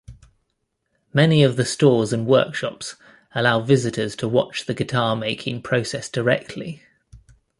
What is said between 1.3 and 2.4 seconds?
of the stores and